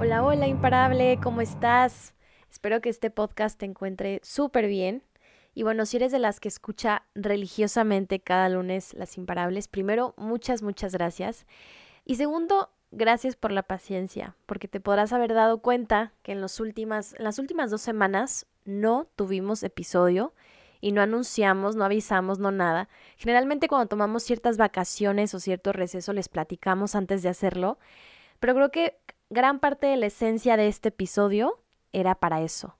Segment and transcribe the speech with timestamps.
[0.00, 2.14] Hola, hola, imparable, ¿cómo estás?
[2.48, 5.02] Espero que este podcast te encuentre súper bien.
[5.54, 10.62] Y bueno, si eres de las que escucha religiosamente cada lunes las imparables, primero, muchas,
[10.62, 11.46] muchas gracias.
[12.04, 16.60] Y segundo, gracias por la paciencia, porque te podrás haber dado cuenta que en, los
[16.60, 20.32] últimas, en las últimas dos semanas no tuvimos episodio
[20.80, 22.88] y no anunciamos, no avisamos, no nada.
[23.16, 27.80] Generalmente cuando tomamos ciertas vacaciones o cierto receso les platicamos antes de hacerlo,
[28.38, 28.96] pero creo que
[29.30, 31.62] gran parte de la esencia de este episodio
[31.92, 32.78] era para eso.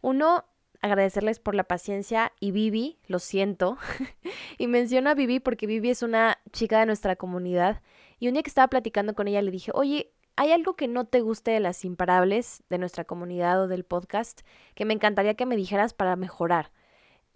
[0.00, 0.44] Uno,
[0.80, 3.78] agradecerles por la paciencia y Vivi, lo siento.
[4.58, 7.82] y menciono a Vivi porque Vivi es una chica de nuestra comunidad
[8.18, 11.06] y un día que estaba platicando con ella le dije, oye, ¿hay algo que no
[11.06, 14.42] te guste de las imparables de nuestra comunidad o del podcast
[14.74, 16.70] que me encantaría que me dijeras para mejorar?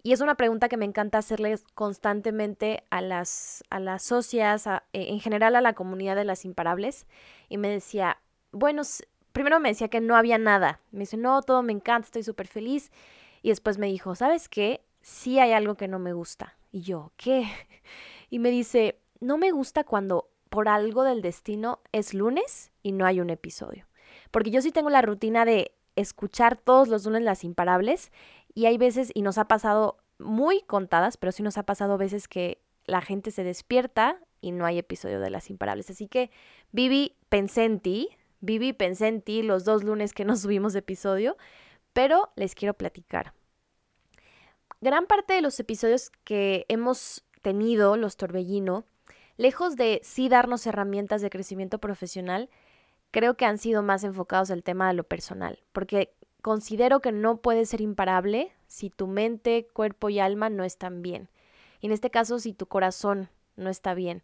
[0.03, 4.81] Y es una pregunta que me encanta hacerles constantemente a las, a las socias, e,
[4.93, 7.05] en general a la comunidad de las imparables.
[7.49, 8.17] Y me decía,
[8.51, 8.83] bueno,
[9.31, 10.81] primero me decía que no había nada.
[10.91, 12.91] Me dice, no, todo me encanta, estoy súper feliz.
[13.41, 14.81] Y después me dijo, ¿sabes qué?
[15.01, 16.57] Sí hay algo que no me gusta.
[16.71, 17.47] Y yo, ¿qué?
[18.33, 23.05] Y me dice, no me gusta cuando por algo del destino es lunes y no
[23.05, 23.87] hay un episodio.
[24.31, 28.11] Porque yo sí tengo la rutina de escuchar todos los lunes las imparables
[28.53, 32.27] y hay veces, y nos ha pasado muy contadas, pero sí nos ha pasado veces
[32.27, 35.89] que la gente se despierta y no hay episodio de las imparables.
[35.89, 36.31] Así que,
[36.71, 38.09] Vivi, pensé en ti,
[38.41, 41.37] Vivi, pensé en ti los dos lunes que no subimos episodio,
[41.93, 43.33] pero les quiero platicar.
[44.81, 48.83] Gran parte de los episodios que hemos tenido, los Torbellino,
[49.37, 52.49] lejos de sí darnos herramientas de crecimiento profesional,
[53.11, 57.37] creo que han sido más enfocados al tema de lo personal, porque considero que no
[57.37, 61.29] puedes ser imparable si tu mente, cuerpo y alma no están bien.
[61.79, 64.23] Y en este caso, si tu corazón no está bien.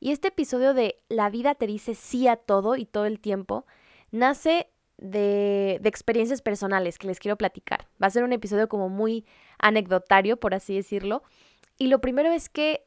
[0.00, 3.66] Y este episodio de La vida te dice sí a todo y todo el tiempo
[4.10, 7.86] nace de, de, experiencias personales que les quiero platicar.
[8.02, 9.26] Va a ser un episodio como muy
[9.58, 11.22] anecdotario, por así decirlo.
[11.78, 12.84] Y lo primero es que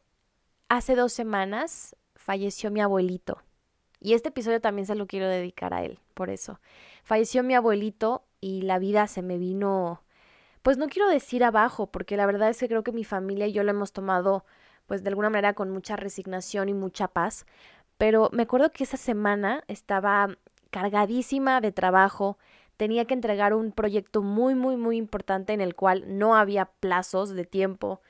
[0.67, 3.41] hace dos semanas falleció mi abuelito.
[3.99, 6.59] Y este episodio también se lo quiero dedicar a él, por eso.
[7.03, 10.03] Falleció mi abuelito y la vida se me vino,
[10.63, 13.53] pues no quiero decir abajo, porque la verdad es que creo que mi familia y
[13.53, 14.43] yo lo hemos tomado
[14.91, 17.45] pues de alguna manera con mucha resignación y mucha paz.
[17.97, 20.35] Pero me acuerdo que esa semana estaba
[20.69, 22.37] cargadísima de trabajo,
[22.75, 27.29] tenía que entregar un proyecto muy, muy, muy importante en el cual no había plazos
[27.29, 28.01] de tiempo,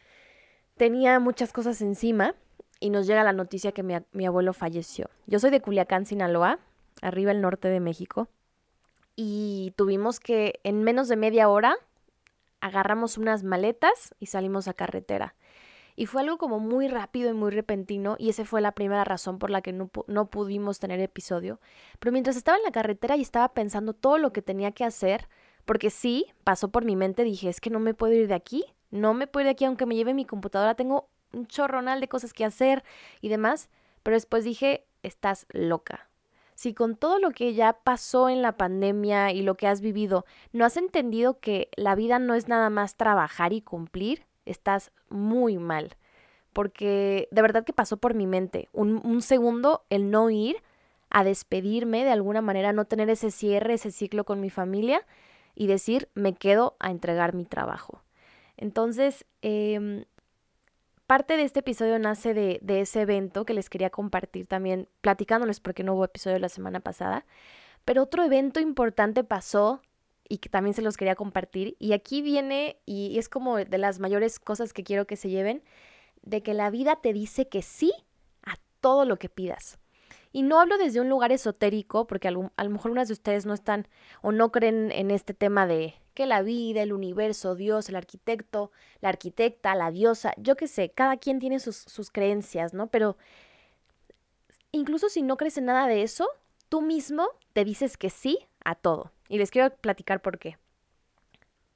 [0.75, 2.33] tenía muchas cosas encima
[2.79, 5.07] y nos llega la noticia que mi, mi abuelo falleció.
[5.27, 6.57] Yo soy de Culiacán, Sinaloa,
[7.03, 8.27] arriba el norte de México,
[9.15, 11.75] y tuvimos que en menos de media hora
[12.59, 15.35] agarramos unas maletas y salimos a carretera.
[16.01, 19.37] Y fue algo como muy rápido y muy repentino y esa fue la primera razón
[19.37, 21.59] por la que no, no pudimos tener episodio.
[21.99, 25.29] Pero mientras estaba en la carretera y estaba pensando todo lo que tenía que hacer,
[25.63, 28.65] porque sí, pasó por mi mente, dije, es que no me puedo ir de aquí,
[28.89, 32.07] no me puedo ir de aquí aunque me lleve mi computadora, tengo un chorronal de
[32.07, 32.83] cosas que hacer
[33.21, 33.69] y demás,
[34.01, 36.09] pero después dije, estás loca.
[36.55, 40.25] Si con todo lo que ya pasó en la pandemia y lo que has vivido,
[40.51, 45.57] no has entendido que la vida no es nada más trabajar y cumplir, estás muy
[45.57, 45.95] mal.
[46.53, 48.67] Porque de verdad que pasó por mi mente.
[48.73, 50.57] Un, segundo el no ir
[51.09, 55.05] a despedirme de alguna manera, no tener ese cierre, ese ciclo con mi familia
[55.55, 58.01] y decir, me quedo a entregar mi trabajo.
[58.57, 60.05] Entonces, em,
[61.07, 65.59] parte de este episodio nace de, de, ese evento que les quería compartir también, platicándoles
[65.59, 67.25] porque no hubo episodio la semana pasada.
[67.85, 69.81] Pero otro evento importante pasó
[70.31, 71.75] y que también se los quería compartir.
[71.77, 75.61] Y aquí viene, y es como de las mayores cosas que quiero que se lleven,
[76.21, 77.91] de que la vida te dice que sí
[78.43, 79.77] a todo lo que pidas.
[80.31, 83.53] Y no hablo desde un lugar esotérico, porque a lo, mejor unas de ustedes no
[83.53, 83.89] están
[84.21, 88.71] o no creen en este tema de que la vida, el universo, Dios, el arquitecto,
[89.01, 92.87] la arquitecta, la diosa, yo qué sé, cada quien tiene sus, sus creencias, ¿no?
[92.87, 93.17] Pero
[94.71, 96.29] incluso si no crees en nada de eso,
[96.69, 99.11] tú mismo te dices que sí a todo.
[99.29, 100.57] Y les quiero platicar por qué.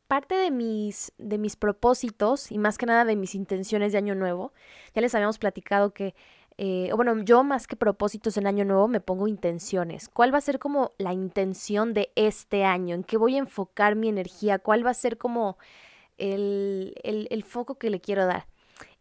[0.07, 4.13] Parte de mis, de mis propósitos y más que nada de mis intenciones de año
[4.13, 4.53] nuevo,
[4.93, 6.13] ya les habíamos platicado que
[6.57, 10.07] eh, bueno, yo más que propósitos en año nuevo me pongo intenciones.
[10.07, 12.95] ¿Cuál va a ser como la intención de este año?
[12.95, 14.59] ¿En qué voy a enfocar mi energía?
[14.59, 15.57] ¿Cuál va a ser como
[16.17, 18.47] el, el, el foco que le quiero dar?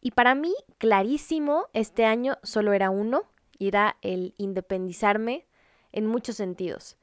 [0.00, 3.22] Y para mí, clarísimo, este año solo era uno,
[3.58, 5.46] y era el independizarme
[5.92, 6.96] en muchos sentidos.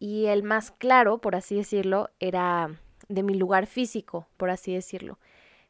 [0.00, 2.70] Y el más claro, por así decirlo, era
[3.08, 5.18] de mi lugar físico, por así decirlo.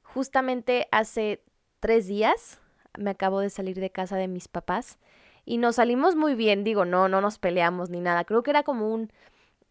[0.02, 1.42] Justamente hace
[1.80, 2.60] tres días
[2.98, 4.98] me acabo de salir de casa de mis papás
[5.44, 8.24] y nos salimos muy bien, digo, no, no nos peleamos ni nada.
[8.24, 9.10] Creo que era como un,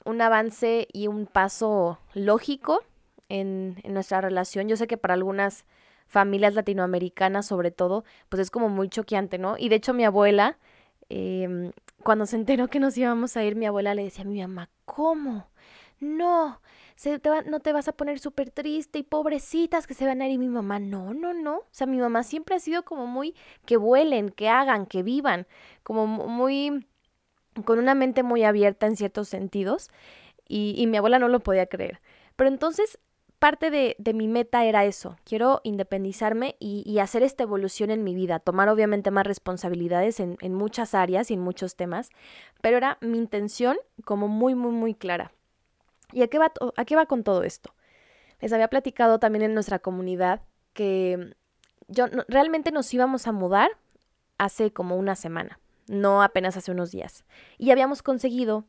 [0.06, 2.84] un avance y un paso lógico
[3.30, 4.68] en, en nuestra relación.
[4.68, 5.66] Yo sé que para algunas
[6.08, 9.56] familias latinoamericanas sobre todo, pues es como muy choqueante, ¿no?
[9.58, 10.58] Y de hecho mi abuela,
[11.10, 11.72] em,
[12.08, 14.70] cuando se enteró que nos íbamos a ir, mi abuela le decía a mi mamá,
[14.86, 15.52] ¿cómo?
[16.00, 16.62] No,
[17.48, 20.40] no te vas a poner súper triste y pobrecitas que se van a ir.
[20.40, 21.58] Mi mamá, no, no, no.
[21.58, 25.48] O sea, mi mamá siempre ha sido como muy que vuelen, que hagan, que vivan,
[25.84, 26.88] como muy,
[27.66, 29.90] con una mente muy abierta en ciertos sentidos.
[30.48, 32.00] Y mi abuela no lo podía creer.
[32.38, 33.00] Pero entonces
[33.40, 38.40] parte de, mi meta era eso, quiero independizarme y, hacer esta evolución en mi vida,
[38.40, 42.10] tomar obviamente más responsabilidades en, muchas áreas y en muchos temas,
[42.62, 45.32] pero era mi intención como muy, muy, muy clara.
[46.14, 47.74] ¿Y a qué va, a qué va con todo esto?
[48.40, 50.42] Les había platicado también en nuestra comunidad
[50.74, 51.36] que
[51.88, 53.72] yo realmente nos íbamos a mudar
[54.38, 57.26] hace como una semana, no apenas hace unos días.
[57.58, 58.66] Y habíamos conseguido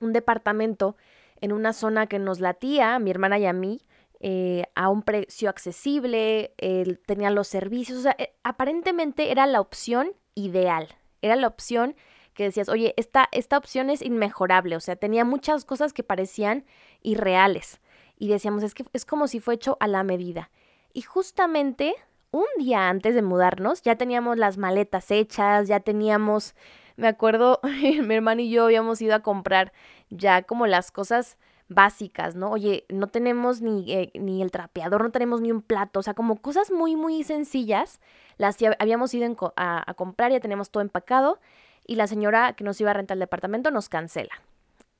[0.00, 0.96] un departamento
[1.40, 3.82] en una zona que nos latía, mi hermana y a mí,
[4.20, 9.60] eh, a un precio accesible, eh, tenía los servicios, o sea, eh, aparentemente era la
[9.60, 10.88] opción ideal,
[11.22, 11.96] era la opción
[12.34, 16.64] que decías, oye, esta, esta opción es inmejorable, o sea, tenía muchas cosas que parecían
[17.02, 17.80] irreales
[18.18, 20.50] y decíamos, es que es como si fue hecho a la medida.
[20.92, 21.94] Y justamente
[22.30, 26.54] un día antes de mudarnos ya teníamos las maletas hechas, ya teníamos
[27.00, 29.72] me acuerdo, mi hermano y yo habíamos ido a comprar
[30.10, 31.38] ya como las cosas
[31.68, 32.50] básicas, ¿no?
[32.50, 36.14] Oye, no tenemos ni, eh, ni el trapeador, no tenemos ni un plato, o sea,
[36.14, 38.00] como cosas muy, muy sencillas,
[38.38, 41.38] las habíamos ido a, comprar, ya tenemos todo empacado
[41.86, 44.42] y la señora que nos iba a rentar el departamento nos cancela.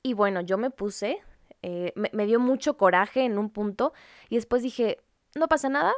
[0.01, 1.19] Y bueno, yo me puse,
[1.61, 3.93] eh, me, me dio mucho coraje en un punto
[4.29, 4.99] y después dije,
[5.35, 5.93] no pasa nada,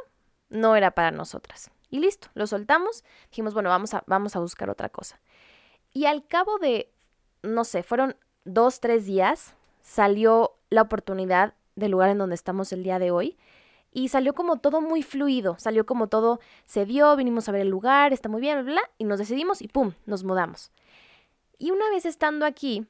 [0.50, 1.70] no era para nosotras.
[1.88, 5.20] Y listo, lo soltamos, dijimos, bueno, vamos a, vamos a buscar otra cosa.
[5.94, 6.90] Y al cabo de,
[7.42, 12.82] no sé, fueron dos, tres días, salió la oportunidad del lugar en donde estamos el
[12.82, 13.38] día de hoy.
[13.92, 17.68] Y salió como todo muy fluido, salió como todo se dio, vinimos a ver el
[17.68, 20.72] lugar, está muy bien, bla, bla, y nos decidimos y pum, nos mudamos.
[21.58, 22.88] Y una vez estando aquí,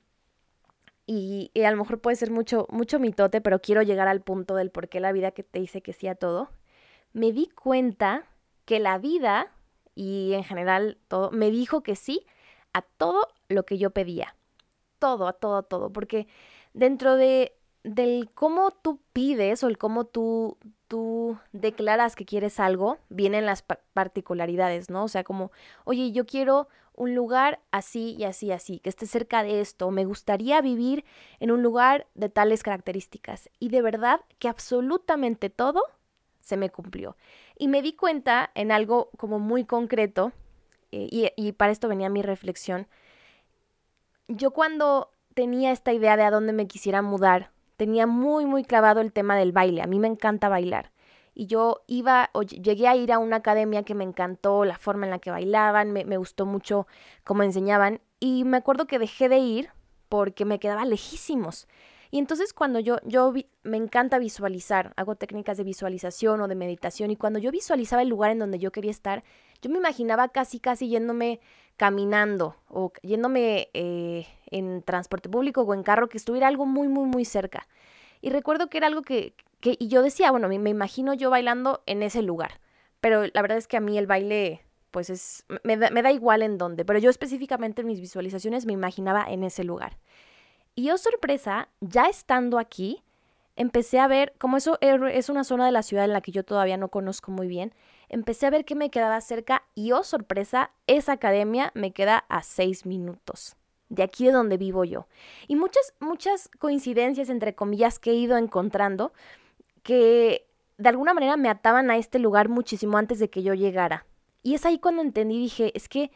[1.06, 4.54] y, y, a lo mejor puede ser mucho, mucho mitote, pero quiero llegar al punto
[4.54, 6.48] del por qué la vida que te dice que sí a todo,
[7.12, 8.24] me di cuenta
[8.64, 9.52] que la vida,
[9.94, 12.24] y en general todo, me dijo que sí
[12.74, 14.36] a todo lo que yo pedía.
[14.98, 15.90] Todo, a todo, a todo.
[15.90, 16.28] Porque
[16.74, 20.56] dentro de del cómo tú pides o el cómo tú,
[20.88, 25.04] tú declaras que quieres algo, vienen las particularidades, ¿no?
[25.04, 25.52] O sea, como,
[25.84, 30.06] oye, yo quiero un lugar así y así, así, que esté cerca de esto, me
[30.06, 31.04] gustaría vivir
[31.40, 33.50] en un lugar de tales características.
[33.58, 35.82] Y de verdad que absolutamente todo
[36.40, 37.16] se me cumplió.
[37.58, 40.32] Y me di cuenta en algo como muy concreto
[40.94, 42.86] eh, y, para esto venía mi reflexión,
[44.28, 49.00] yo cuando tenía esta idea de a dónde me quisiera mudar, tenía muy, muy clavado
[49.00, 49.82] el tema del baile.
[49.82, 50.92] A mí me encanta bailar.
[51.34, 55.06] Y yo iba, o llegué a ir a una academia que me encantó, la forma
[55.06, 56.86] en la que bailaban, me, me gustó mucho
[57.24, 58.00] cómo enseñaban.
[58.20, 59.70] Y me acuerdo que dejé de ir
[60.08, 61.66] porque me quedaba lejísimos.
[62.14, 67.10] Y entonces cuando yo, yo me encanta visualizar, hago técnicas de visualización o de meditación,
[67.10, 69.24] y cuando yo visualizaba el lugar en donde yo quería estar,
[69.60, 71.40] yo me imaginaba casi, casi yéndome
[71.76, 77.06] caminando o yéndome eh, en transporte público o en carro, que estuviera algo muy, muy,
[77.06, 77.66] muy cerca.
[78.20, 81.30] Y recuerdo que era algo que, que y yo decía, bueno, me, me imagino yo
[81.30, 82.60] bailando en ese lugar,
[83.00, 86.42] pero la verdad es que a mí el baile pues es, me me da, igual
[86.42, 89.98] en dónde, pero yo específicamente en mis visualizaciones me imaginaba en ese lugar.
[90.74, 93.02] Y oh, sorpresa, ya estando aquí,
[93.56, 96.32] empecé a ver, como eso er, es una zona de la ciudad en la que
[96.32, 97.74] yo todavía no conozco muy bien,
[98.08, 102.42] empecé a ver que me quedaba cerca y oh sorpresa, esa academia me queda a
[102.42, 103.56] seis minutos
[103.88, 105.06] de aquí de donde vivo yo.
[105.46, 109.12] Y muchas, muchas coincidencias, entre comillas, que he ido encontrando
[109.82, 110.46] que
[110.78, 114.06] de alguna manera me ataban a este lugar muchísimo antes de que yo llegara.
[114.42, 116.10] Y es ahí cuando entendí, dije, es que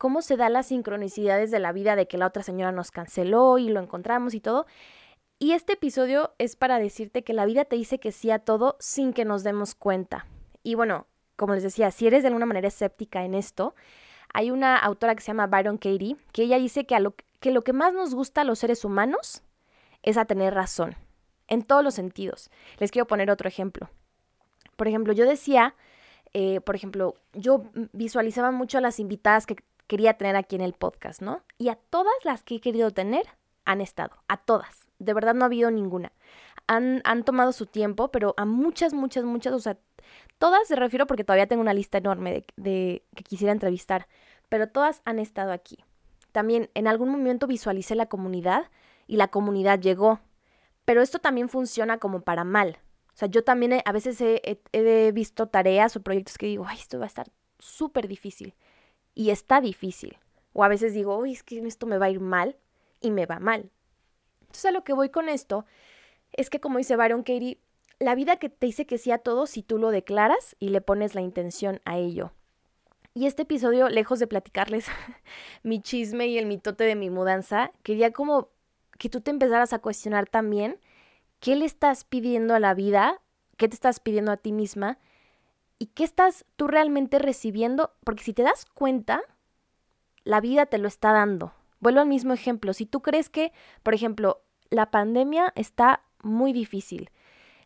[0.00, 3.58] cómo se dan las sincronicidades de la vida de que la otra señora nos canceló
[3.58, 4.64] y lo encontramos y todo.
[5.38, 8.76] Y este episodio es para decirte que la vida te dice que sí a todo
[8.80, 10.24] sin que nos demos cuenta.
[10.62, 13.74] Y bueno, como les decía, si eres de alguna manera escéptica en esto,
[14.32, 17.62] Hay una autora que se llama Byron Katie, que ella dice que, lo, que lo
[17.62, 19.42] que más nos gusta a los seres humanos
[20.02, 20.96] es a tener razón,
[21.46, 22.50] en todos los sentidos.
[22.78, 23.90] Les quiero poner otro ejemplo.
[24.76, 25.74] Por ejemplo, yo decía,
[26.32, 29.56] eh, por ejemplo, yo visualizaba mucho a las invitadas que
[29.90, 31.42] quería tener aquí en el podcast, ¿no?
[31.58, 33.24] Y a todas las que he querido tener
[33.64, 34.86] han estado, a todas.
[35.00, 36.12] De verdad no ha habido ninguna.
[36.68, 39.78] Han, han tomado su tiempo, pero a muchas, muchas, muchas, o sea,
[40.38, 44.06] todas se refiero porque todavía tengo una lista enorme de, que quisiera entrevistar,
[44.48, 45.84] pero todas han estado aquí.
[46.30, 48.70] También en algún momento visualicé la comunidad
[49.08, 50.20] y la comunidad llegó,
[50.84, 52.78] pero esto también funciona como para mal.
[53.12, 57.00] O sea, yo también a veces he, visto tareas o proyectos que digo, ay, esto
[57.00, 57.26] va a estar
[57.58, 58.54] súper difícil.
[59.20, 60.16] Y está difícil.
[60.54, 62.56] O a veces digo, uy, es que esto me va a ir mal
[63.02, 63.70] y me va mal.
[64.40, 65.66] Entonces a lo que voy con esto
[66.32, 67.58] es que como dice Byron Katie,
[67.98, 70.80] la vida que te dice que sí a todo si tú lo declaras y le
[70.80, 72.32] pones la intención a ello.
[73.12, 74.86] Y este episodio, lejos de platicarles
[75.62, 78.48] mi chisme y el mitote de mi mudanza, quería como
[78.98, 80.80] que tú te empezaras a cuestionar también
[81.40, 83.20] qué le estás pidiendo a la vida,
[83.58, 84.98] qué te estás pidiendo a ti misma
[85.80, 89.22] y qué estás tú realmente recibiendo, porque si te das cuenta,
[90.24, 91.54] la vida te lo está dando.
[91.80, 97.10] Vuelvo al mismo ejemplo, si tú crees que, por ejemplo, la pandemia está muy difícil,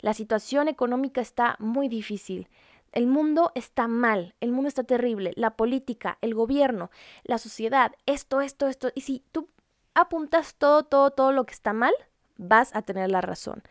[0.01, 2.49] la situación económica está muy difícil,
[2.93, 6.93] el mundo está mal, el mundo está terrible, la política, el gobierno,
[7.25, 9.49] la sociedad, esto, esto, esto, y si tú
[9.93, 11.93] apuntas todo, todo, todo lo que está mal,
[12.37, 13.65] vas a tener la razón.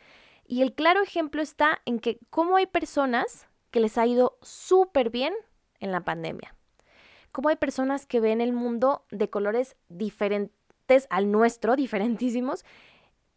[0.45, 5.09] Y el claro ejemplo está en que cómo hay personas que les ha ido súper
[5.09, 5.33] bien
[5.79, 6.55] en la pandemia.
[7.31, 12.63] Cómo hay personas que ven el mundo de colores diferentes al nuestro, diferentísimos,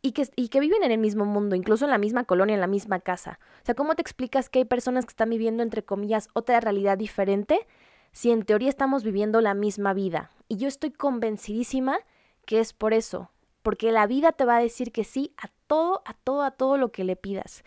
[0.02, 2.60] y que, y que viven en el mismo mundo, incluso en la misma colonia, en
[2.60, 3.40] la misma casa.
[3.62, 6.98] O sea, ¿cómo te explicas que hay personas que están viviendo, entre comillas, otra realidad
[6.98, 7.66] diferente
[8.12, 10.30] si en teoría estamos viviendo la misma vida?
[10.48, 11.98] Y yo estoy convencidísima
[12.44, 13.30] que es por eso,
[13.62, 16.76] porque la vida te va a decir que sí a todo, a todo, a todo
[16.76, 17.64] lo que le pidas.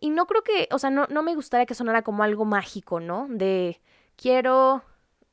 [0.00, 3.00] Y no creo que, o sea, no, no me gustaría que sonara como algo mágico,
[3.00, 3.26] ¿no?
[3.28, 3.80] De
[4.16, 4.82] quiero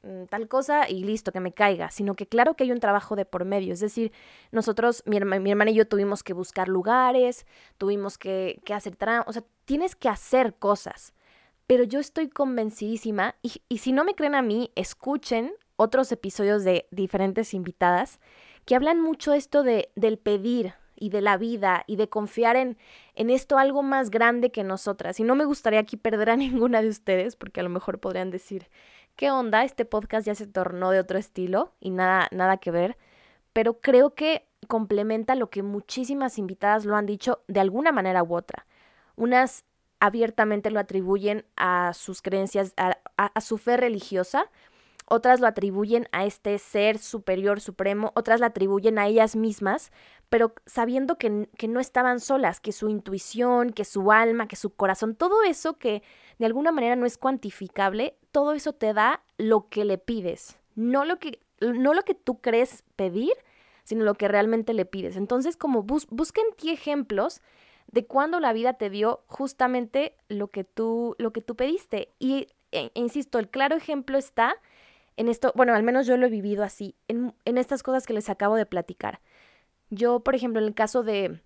[0.03, 3.15] mm, tal cosa y listo, que me caiga, sino que claro que hay un trabajo
[3.15, 4.11] de por medio, es decir,
[4.51, 7.45] nosotros, mi, mi hermana y yo tuvimos que buscar lugares,
[7.77, 11.13] tuvimos que, que hacer, o sea, tienes que hacer cosas,
[11.65, 16.63] pero yo estoy convencidísima, y, y si no me creen a mí, escuchen otros episodios
[16.63, 18.19] de diferentes invitadas
[18.65, 22.77] que hablan mucho esto de, del pedir y de la vida y de confiar en,
[23.15, 25.19] en esto algo más grande que nosotras.
[25.19, 28.31] Y no me gustaría aquí perder a ninguna de ustedes, porque a lo mejor podrían
[28.31, 28.69] decir,
[29.15, 29.63] ¿qué onda?
[29.63, 32.97] Este podcast ya se tornó de otro estilo y nada, nada que ver.
[33.53, 38.35] Pero creo que complementa lo que muchísimas invitadas lo han dicho de alguna manera u
[38.35, 38.65] otra.
[39.15, 39.65] Unas
[39.99, 44.51] abiertamente lo atribuyen a sus creencias, a su fe religiosa,
[45.09, 49.91] otras lo atribuyen a este ser superior supremo, otras lo atribuyen a ellas mismas,
[50.29, 54.71] pero sabiendo que, que, no estaban solas, que su intuición, que su alma, que su
[54.71, 56.03] corazón, todo eso que
[56.39, 61.05] de alguna manera no es cuantificable, todo eso te da lo que le pides, no
[61.05, 63.33] lo que, no lo que tú crees pedir,
[63.85, 65.15] sino lo que realmente le pides.
[65.15, 67.41] Entonces, como bus busca en ti ejemplos
[67.89, 72.09] de cuando la vida te dio justamente lo que tú, lo que tú pediste.
[72.19, 74.57] Y, e, insisto, el claro ejemplo está
[75.17, 78.29] en esto, bueno, al menos yo lo he vivido así, en, estas cosas que les
[78.29, 79.19] acabo de platicar.
[79.89, 81.41] Yo, por ejemplo, en el caso de,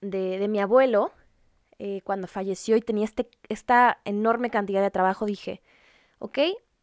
[0.00, 1.12] de, mi abuelo,
[1.78, 5.60] eh, cuando falleció y tenía este, esta enorme cantidad de trabajo, dije,
[6.20, 6.38] ok,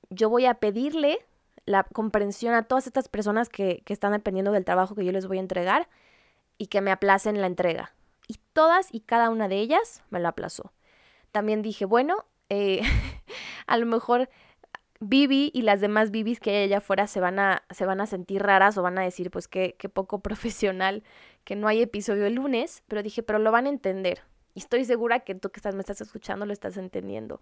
[0.10, 1.20] yo voy a pedirle
[1.66, 5.28] la comprensión a todas estas personas que, que están dependiendo del trabajo que yo les
[5.28, 5.88] voy a entregar
[6.58, 7.94] y que me aplacen la entrega.
[8.28, 10.74] Y todas y cada una de ellas me lo aplazó.
[11.32, 12.82] También dije, bueno, eh,
[13.68, 14.30] a lo mejor
[15.04, 18.06] Vivi y las demás Vivis que hay allá afuera se van a, se van a
[18.06, 21.04] sentir raras o van a decir, pues qué, qué poco profesional
[21.44, 24.22] que no hay episodio el lunes, pero dije, pero lo van a entender.
[24.54, 27.42] Y estoy segura que tú que me estás escuchando lo estás entendiendo.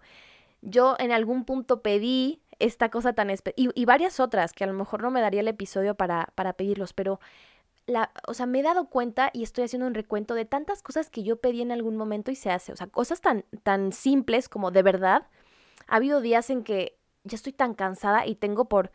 [0.62, 4.72] Yo en algún punto pedí esta cosa tan y, y varias otras que a lo
[4.72, 7.20] mejor no me daría el episodio para, para pedirlos, pero
[7.86, 11.10] la, o sea, me he dado cuenta y estoy haciendo un recuento de tantas cosas
[11.10, 12.72] que yo pedí en algún momento y se hace.
[12.72, 15.26] O sea, cosas tan, tan simples como de verdad.
[15.88, 18.90] Ha habido días en que ya estoy tan cansada y tengo por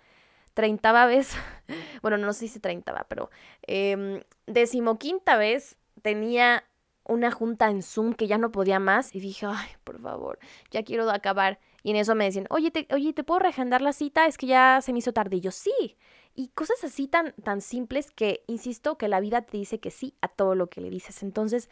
[0.54, 1.36] treintava vez,
[2.02, 3.30] bueno, no sé si treintava, pero
[3.68, 6.64] eh, decimoquinta vez tenía
[7.08, 10.40] una junta en Zoom que ya no podía más y dije, ay, por favor,
[10.72, 11.60] ya quiero acabar.
[11.84, 14.26] Y en eso me decían, oye, te, oye, ¿te puedo reagendar la cita?
[14.26, 15.38] Es que ya se me hizo tarde.
[15.38, 15.98] Y yo, sí.
[16.34, 20.16] Y cosas así tan, tan simples que, insisto, que la vida te dice que sí
[20.20, 21.22] a todo lo que le dices.
[21.22, 21.70] Entonces,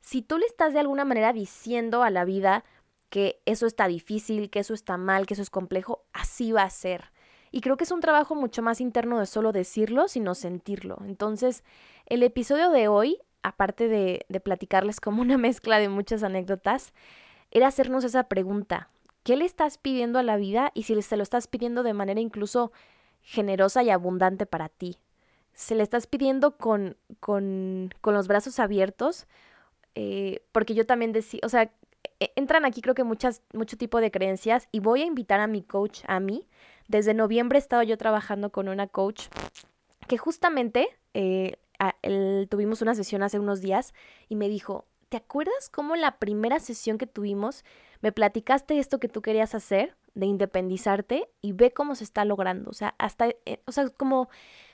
[0.00, 2.64] si tú le estás de alguna manera diciendo a la vida,
[3.10, 6.70] que eso está difícil, que eso está mal, que eso es complejo, así va a
[6.70, 7.12] ser.
[7.50, 10.98] Y creo que es un trabajo mucho más interno de solo decirlo, sino sentirlo.
[11.04, 11.64] Entonces,
[12.06, 16.94] el episodio de hoy, aparte de, de platicarles como una mezcla de muchas anécdotas,
[17.50, 18.88] era hacernos esa pregunta.
[19.24, 22.20] ¿Qué le estás pidiendo a la vida y si se lo estás pidiendo de manera
[22.20, 22.72] incluso
[23.22, 24.96] generosa y abundante para ti?
[25.52, 29.26] ¿Se le estás pidiendo con, con, con los brazos abiertos?
[29.94, 31.72] Eh, porque yo también decía, o sea,
[32.36, 35.62] entran aquí creo que muchas, mucho tipo de creencias y voy a invitar a mi
[35.62, 36.46] coach, a mí.
[36.88, 39.28] Desde noviembre he estado yo trabajando con una coach
[40.08, 41.56] que justamente eh,
[42.48, 43.94] tuvimos una sesión hace unos días
[44.28, 47.64] y me dijo, ¿te acuerdas cómo la primera sesión que tuvimos
[48.00, 52.70] me platicaste esto que tú querías hacer, de independizarte y ve cómo se está logrando?
[52.70, 54.28] O sea, hasta, eh, o sea, como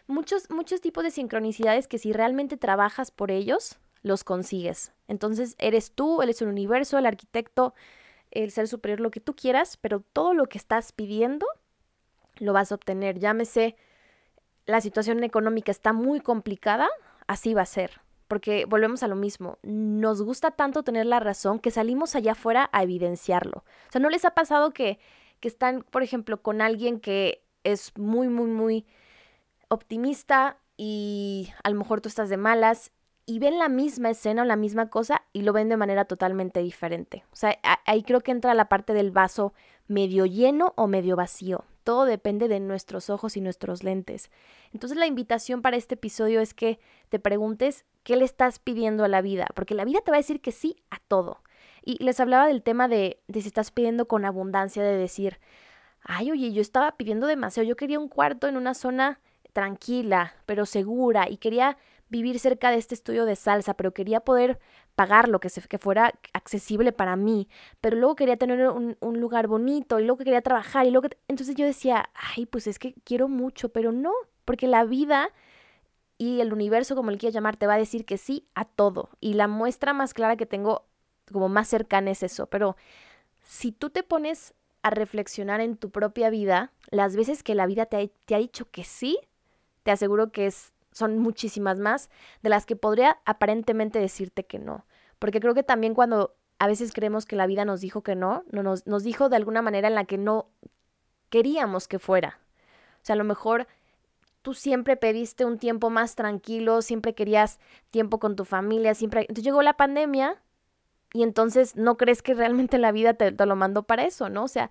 [0.07, 4.93] muchos, muchos tipos de sincronicidades que si realmente trabajas por ellos, los consigues.
[5.09, 7.75] Entonces eres tú, eres el universo, el arquitecto,
[8.31, 11.47] el ser superior, lo que tú quieras, pero todo lo que estás pidiendo
[12.37, 13.19] lo vas a obtener.
[13.19, 13.77] Llámese,
[14.65, 16.89] la situación económica está muy complicada,
[17.27, 18.01] así va a ser.
[18.29, 22.71] Porque volvemos a lo mismo, nos gusta tanto tener la razón que salimos allá afuera
[22.73, 23.65] a evidenciarlo.
[23.89, 24.99] O sea, ¿no les ha pasado que,
[25.41, 28.87] que están, por ejemplo, con alguien que es muy, muy, muy
[29.69, 32.93] optimista y a lo mejor tú estás de malas
[33.27, 36.61] y ven la misma escena o la misma cosa y lo ven de manera totalmente
[36.61, 37.25] diferente.
[37.33, 39.53] O sea, ahí creo que entra la parte del vaso
[39.89, 41.65] medio lleno o medio vacío.
[41.83, 44.31] Todo depende de nuestros ojos y nuestros lentes.
[44.73, 46.79] Entonces la invitación para este episodio es que
[47.09, 50.21] te preguntes qué le estás pidiendo a la vida, porque la vida te va a
[50.21, 51.43] decir que sí a todo.
[51.85, 55.39] Y les hablaba del tema de, de si estás pidiendo con abundancia, de decir,
[56.03, 59.21] ay, oye, yo estaba pidiendo demasiado, yo quería un cuarto en una zona
[59.53, 61.79] tranquila, pero segura, y quería
[62.09, 64.59] vivir cerca de este estudio de salsa, pero quería poder
[64.95, 67.49] pagar lo que, se, que fuera accesible para mí,
[67.81, 71.09] pero luego quería tener un, un, lugar bonito y luego quería trabajar y luego...
[71.29, 74.13] Entonces yo decía, ay, pues es que quiero mucho, pero no,
[74.45, 75.31] porque la vida
[76.19, 79.11] y el universo, como le quieras llamar, te va a decir que sí a todo.
[79.21, 80.87] Y la muestra más clara que tengo
[81.33, 82.77] como más cercana es eso, pero
[83.43, 87.87] si tú te pones a reflexionar en tu propia vida, las veces que la vida
[87.87, 89.19] te ha, te ha dicho que sí,
[89.83, 92.09] te aseguro que es son muchísimas más
[92.43, 94.87] de las que podría aparentemente decirte que no.
[95.19, 98.45] Porque creo que también cuando a veces creemos que la vida nos dijo que no,
[98.51, 100.49] no nos, nos dijo de alguna manera en la que no
[101.29, 102.39] queríamos que fuera.
[103.03, 103.67] O sea, a lo mejor
[104.41, 109.21] tú siempre pediste un tiempo más tranquilo, siempre querías tiempo con tu familia, siempre...
[109.21, 110.41] Entonces llegó la pandemia
[111.13, 114.45] y entonces no crees que realmente la vida te, te, lo mandó para eso, ¿no?
[114.45, 114.71] O sea,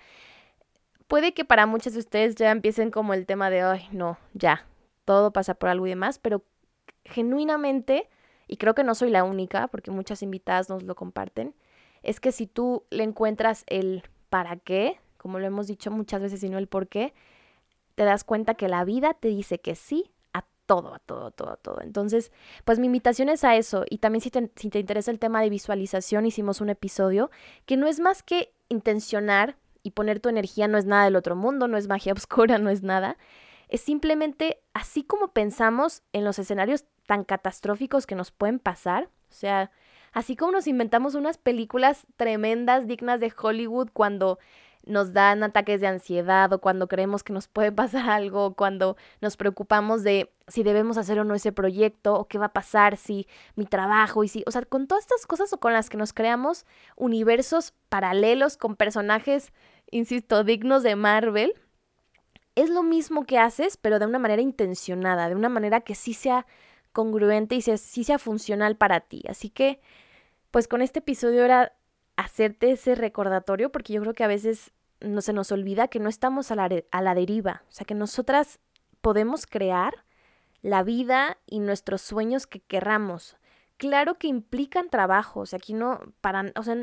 [1.07, 4.65] puede que para muchos de ustedes ya empiecen como el tema de, ay, no, ya,
[5.05, 6.43] todo pasa por algo y demás, pero
[7.05, 8.09] genuinamente,
[8.47, 11.55] y creo que no soy la única, porque muchas invitadas nos lo comparten,
[12.03, 16.43] es que si tú le encuentras el para qué, como lo hemos dicho muchas veces
[16.43, 17.13] y no el por qué,
[17.95, 21.31] te das cuenta que la vida te dice que sí a todo, a todo, a
[21.31, 21.81] todo, a todo.
[21.81, 22.31] Entonces,
[22.65, 23.85] pues mi invitación es a eso.
[23.89, 27.31] Y también si te, si te interesa el tema de visualización, hicimos un episodio
[27.65, 31.35] que no es más que intencionar y poner tu energía, no es nada del otro
[31.35, 33.17] mundo, no es magia oscura, no es nada
[33.69, 39.33] es simplemente así como pensamos en los escenarios tan catastróficos que nos pueden pasar, o
[39.33, 39.71] sea,
[40.13, 44.39] así como nos inventamos unas películas tremendas, dignas de Hollywood, cuando
[44.85, 49.37] nos dan ataques de ansiedad o cuando creemos que nos puede pasar algo, cuando nos
[49.37, 53.27] preocupamos de si debemos hacer o no ese proyecto o qué va a pasar si
[53.55, 56.13] mi trabajo y si, o sea, con todas estas cosas o con las que nos
[56.13, 59.51] creamos universos paralelos con personajes,
[59.89, 61.53] insisto, dignos de Marvel,
[62.55, 66.13] es lo mismo que haces, pero de una manera intencionada, de una manera que sí
[66.13, 66.45] sea
[66.93, 69.23] congruente y sí sea funcional para ti.
[69.27, 69.81] Así que,
[70.51, 71.73] pues con este episodio era
[72.15, 76.07] hacerte ese recordatorio, porque yo creo que a veces no se nos olvida que no
[76.07, 78.59] estamos a la, a la deriva, o sea, que nosotras
[79.01, 80.05] podemos crear
[80.61, 83.37] la vida y nuestros sueños que querramos.
[83.77, 86.77] Claro que implican trabajo, o sea, aquí no, para, o sea,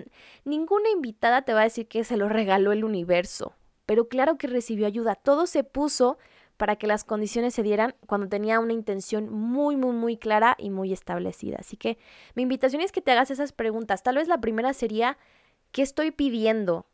[0.44, 3.54] ninguna invitada te va a decir que se lo regaló el universo
[3.92, 5.16] pero claro que recibió ayuda.
[5.16, 6.16] Todo se puso
[6.57, 10.70] para que las condiciones se dieran cuando tenía una intención muy, muy, muy clara y
[10.70, 11.59] muy establecida.
[11.61, 11.98] Así que
[12.35, 14.02] mi invitación es que te hagas esas preguntas.
[14.02, 15.18] Tal vez la primera sería,
[15.72, 16.87] ¿qué estoy pidiendo?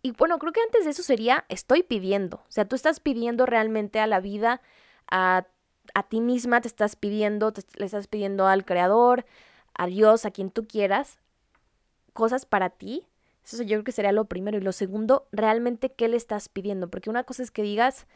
[0.00, 2.36] Y bueno, creo que antes de eso sería, estoy pidiendo.
[2.36, 4.60] O sea, tú estás pidiendo realmente a la vida,
[5.10, 5.48] a,
[5.92, 9.26] a ti misma, te estás pidiendo, te, le estás pidiendo al Creador,
[9.76, 11.18] a Dios, a quien tú quieras,
[12.12, 13.08] cosas para ti.
[13.44, 14.58] Eso yo creo que sería lo primero.
[14.58, 16.88] Y lo segundo, realmente, ¿qué le estás pidiendo?
[16.88, 18.06] Porque una cosa es que digas,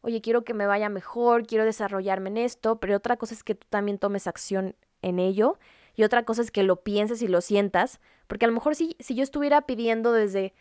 [0.00, 3.54] oye, quiero que me vaya mejor, quiero desarrollarme en esto, pero otra cosa es que
[3.54, 5.58] tú también tomes acción en ello.
[5.94, 8.00] Y otra cosa es que lo pienses y lo sientas.
[8.28, 10.54] Porque a lo mejor si, si yo estuviera pidiendo desde,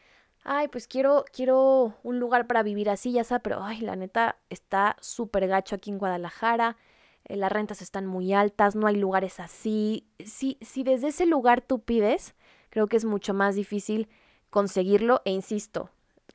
[0.44, 4.38] ay, pues quiero, quiero un lugar para vivir así, ya sea, pero, ay, la neta,
[4.50, 6.78] está súper gacho aquí en Guadalajara,
[7.26, 10.08] eh, las rentas están muy altas, no hay lugares así.
[10.26, 12.34] Si, si desde ese lugar tú pides,
[12.78, 14.08] creo que es mucho más difícil
[14.52, 15.90] conseguirlo, e insisto,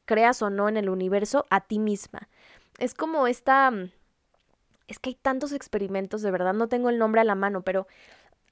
[0.06, 2.28] creas o no en el universo, a ti misma.
[2.80, 3.70] Es como esta...
[3.70, 3.92] Mm,
[4.88, 7.86] es que hay tantos experimentos, de verdad, no tengo el nombre a la mano, pero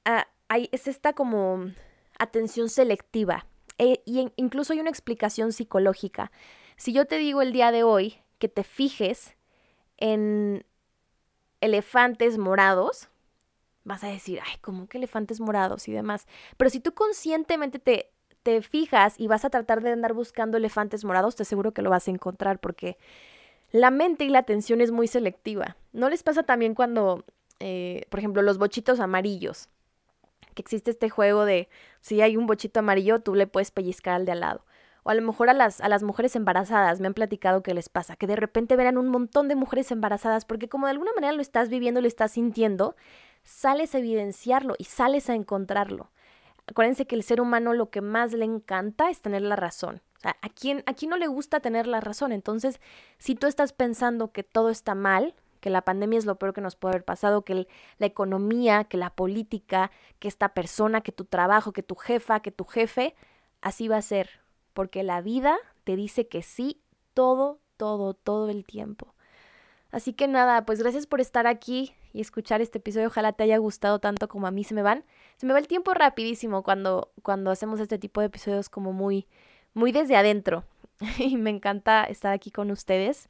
[0.05, 1.73] ah, hay, es esta como
[2.17, 3.45] atención selectiva
[3.77, 6.31] e, y incluso hay una explicación psicológica.
[6.77, 9.35] Si yo te digo el día de hoy que te fijes
[9.97, 10.65] en
[11.61, 13.09] elefantes morados,
[13.85, 16.27] vas a decir, ay, ¿cómo que elefantes morados y demás?
[16.57, 18.11] Pero si tú conscientemente te,
[18.43, 21.91] te fijas y vas a tratar de andar buscando elefantes morados, te aseguro que lo
[21.91, 22.99] vas a encontrar porque
[23.73, 25.77] la mente y la atención es muy selectiva.
[25.93, 27.25] ¿No les pasa también cuando,
[27.61, 29.69] eh, por ejemplo, los bochitos amarillos?
[30.55, 31.69] que existe este juego de
[32.01, 34.65] si hay un bochito amarillo, tú le puedes pellizcar al de al lado.
[35.03, 37.89] O a lo mejor a las, a las mujeres embarazadas me han platicado que les
[37.89, 41.33] pasa, que de repente verán un montón de mujeres embarazadas, porque como de alguna manera
[41.33, 42.97] lo estás viviendo, lo estás sintiendo,
[43.43, 46.11] sales a evidenciarlo y sales a encontrarlo.
[46.67, 50.03] Acuérdense que el ser humano lo que más le encanta es tener la razón.
[50.19, 52.33] O sea, ¿a quién, a quién no le gusta tener la razón?
[52.33, 52.81] Entonces,
[53.19, 56.61] si tú estás pensando que todo está mal, que la pandemia es lo peor que
[56.61, 57.67] nos puede haber pasado, que
[57.99, 62.51] la economía, que la política, que esta persona, que tu trabajo, que tu jefa, que
[62.51, 63.15] tu jefe,
[63.61, 64.41] así va a ser,
[64.73, 66.81] porque la vida te dice que sí
[67.15, 69.15] todo, todo, todo el tiempo.
[69.91, 73.09] Así que nada, pues gracias por estar aquí y escuchar este episodio.
[73.09, 75.05] Ojalá te haya gustado tanto como a mí se me van.
[75.37, 79.27] Se me va el tiempo rapidísimo cuando, cuando hacemos este tipo de episodios como muy,
[79.75, 80.65] muy desde adentro.
[81.19, 83.29] y me encanta estar aquí con ustedes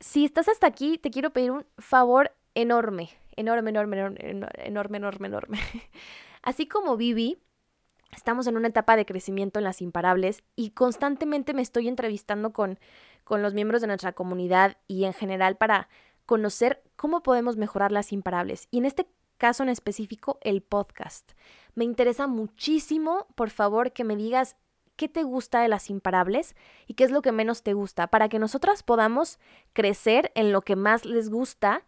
[0.00, 5.26] si estás hasta aquí, te quiero pedir un favor enorme, enorme, enorme, enorme, enorme, enorme,
[5.28, 5.58] enorme.
[6.42, 7.38] Así como Vivi,
[8.14, 12.78] estamos en una etapa de crecimiento en las imparables y constantemente me estoy entrevistando con,
[13.26, 15.88] con los miembros de nuestra comunidad y en general para
[16.26, 18.68] conocer cómo podemos mejorar las imparables.
[18.70, 21.32] Y en este caso en específico, el podcast.
[21.74, 24.56] Me interesa muchísimo, por favor, que me digas
[24.94, 26.54] qué te gusta de las imparables
[26.86, 29.40] y qué es lo que menos te gusta, para que nosotras podamos
[29.72, 31.84] crecer en lo que más les gusta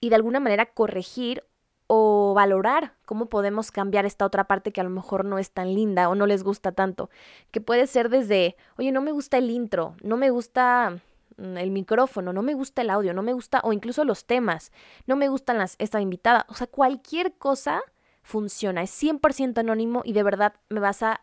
[0.00, 1.44] y de alguna manera corregir
[1.92, 5.74] o valorar cómo podemos cambiar esta otra parte que a lo mejor no es tan
[5.74, 7.10] linda o no les gusta tanto,
[7.50, 11.00] que puede ser desde, oye, no me gusta el intro, no me gusta
[11.36, 14.70] mm, el micrófono, no me gusta el audio, no me gusta, o incluso los temas,
[15.08, 17.82] no me gustan las, esta invitada, o sea, cualquier cosa
[18.22, 21.22] funciona, es 100% anónimo y de verdad me vas a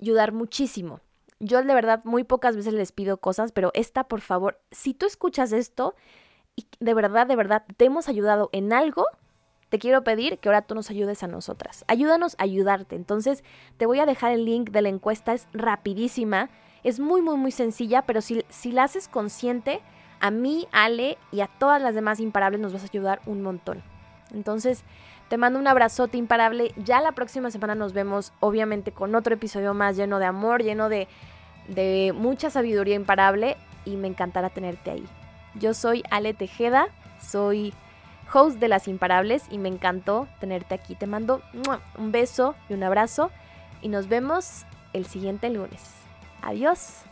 [0.00, 0.98] ayudar muchísimo.
[1.38, 5.06] Yo de verdad muy pocas veces les pido cosas, pero esta, por favor, si tú
[5.06, 5.94] escuchas esto
[6.56, 9.06] y de verdad, de verdad te hemos ayudado en algo,
[9.68, 11.84] te quiero pedir que ahora tú nos ayudes a nosotras.
[11.88, 12.96] Ayúdanos a ayudarte.
[12.96, 13.42] Entonces,
[13.76, 16.50] te voy a dejar el link de la encuesta, es rapidísima,
[16.84, 19.80] es muy, muy, muy sencilla, pero si, si la haces consciente,
[20.20, 23.82] a mí, Ale y a todas las demás imparables nos vas a ayudar un montón.
[24.32, 24.84] Entonces,
[25.28, 26.72] te mando un abrazote imparable.
[26.76, 30.88] Ya la próxima semana nos vemos, obviamente, con otro episodio más lleno de amor, lleno
[30.88, 31.08] de,
[31.68, 35.04] de mucha sabiduría imparable y me encantará tenerte ahí.
[35.54, 36.88] Yo soy Ale Tejeda,
[37.20, 37.74] soy
[38.32, 40.94] host de Las Imparables y me encantó tenerte aquí.
[40.94, 41.42] Te mando
[41.98, 43.30] un beso y un abrazo
[43.82, 45.82] y nos vemos el siguiente lunes.
[46.42, 47.02] Adiós.